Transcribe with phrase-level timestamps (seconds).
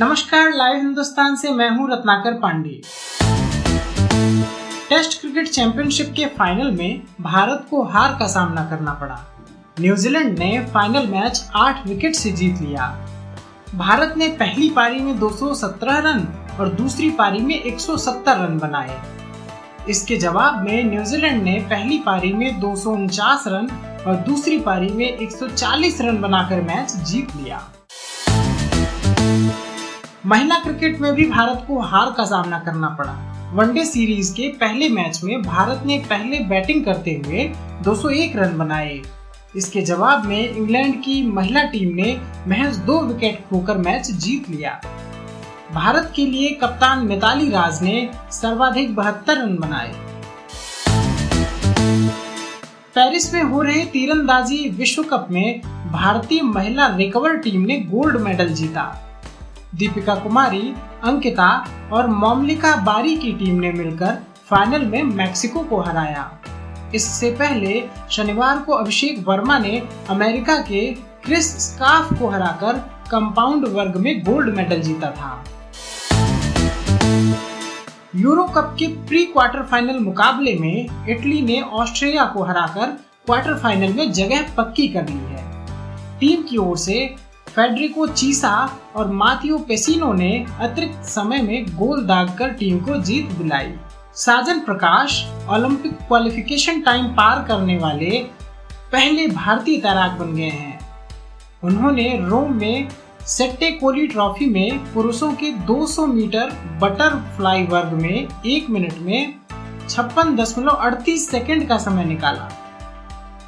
[0.00, 2.70] नमस्कार, लाइव हिंदुस्तान से मैं हूँ Ratnakar Pandey.
[4.88, 9.18] Test cricket championship के फाइनल में भारत को हार का सामना करना पड़ा।
[9.80, 12.86] न्यूजीलैंड ने फाइनल मैच आठ विकेट से जीत लिया।
[13.74, 16.26] भारत ने पहली पारी में 217 रन
[16.60, 19.00] और दूसरी पारी में 170 रन बनाए।
[19.88, 23.68] इसके जवाब में न्यूजीलैंड ने पहली पारी में दो सौ उनचास रन
[24.06, 27.62] और दूसरी पारी में 140 रन बनाकर मैच जीत लिया।
[30.26, 33.12] महिला क्रिकेट में भी भारत को हार का सामना करना पड़ा।
[33.54, 37.44] वनडे सीरीज़ के पहले मैच में भारत ने पहले बैटिंग करते हुए
[37.82, 39.00] 201 रन बनाए।
[39.56, 44.80] इसके जवाब में इंग्लैंड की महिला टीम ने महज दो विकेट खोकर मैच जीत लिया।
[45.72, 49.92] भारत के लिए कप्तान मिताली राज ने सर्वाधिक बहत्तर रन बनाए।
[52.94, 55.60] पेरिस में हो रहे तीरंदाजी विश्व कप में
[55.92, 59.09] भारतीय महिला रिकवर टीम ने गोल्ड मेडल जीता।
[59.74, 61.48] दीपिका कुमारी, अंकिता
[61.92, 64.16] और मोमलिका बारी की टीम ने मिलकर
[64.50, 66.30] फाइनल में मैक्सिको को हराया।
[66.94, 70.80] इससे पहले शनिवार को अभिषेक वर्मा ने अमेरिका के
[71.24, 72.78] क्रिस स्काफ को हराकर
[73.10, 75.44] कंपाउंड वर्ग में गोल्ड मेडल जीता था।
[78.16, 82.86] यूरो कप के प्री क्वार्टर फाइनल मुकाबले में इटली ने ऑस्ट्रेलिया को हराकर
[83.26, 85.48] क्वार्टर फाइनल में जगह पक्की कर ली है।
[86.18, 87.14] टीम की ओर से
[87.54, 88.52] फेडरिको चीसा
[88.96, 93.72] और माथियो पेसिनो ने अतिरिक्त समय में गोल दागकर टीम को जीत दिलाई
[94.16, 98.10] Sajan Prakash, Olympic qualification time पार करने वाले
[98.92, 100.78] पहले भारतीय तैराक बन गए हैं।
[101.64, 102.88] उन्होंने रोम में
[103.26, 106.50] सेट्टे कोली ट्रॉफी में पुरुषों के 200 मीटर
[106.82, 109.34] बटरफ्लाई वर्ग में एक मिनट में
[109.88, 112.48] छप्पन दशमलव अड़तीस सेकेंड का समय निकाला।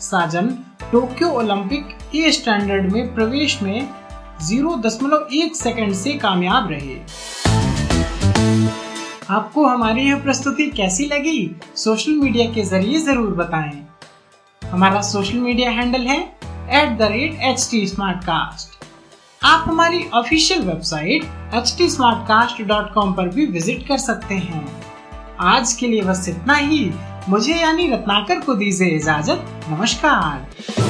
[0.00, 0.48] Sajan
[0.92, 3.88] Tokyo Olympic A standard में प्रवेश में
[4.42, 6.94] ज़ीरो दशमलव एक सेकेंड से कामयाब रहे।
[9.30, 13.86] आपको हमारी यह प्रस्तुति कैसी लगी, सोशल मीडिया के ज़रिए ज़रूर बताएँ।
[14.62, 17.86] हमारा सोशल मीडिया हैंडल है at the rate H T
[18.24, 18.84] Smartcast
[19.42, 21.24] आप हमारी official website
[21.54, 21.88] H T
[22.28, 24.66] Smartcast dot com पर भी विज़िट कर सकते हैं।
[25.48, 26.90] आज के लिए बस इतना ही।
[27.28, 30.89] मुझे यानी रत्नाकर को दीजिए इजाज़त। नमस्कार।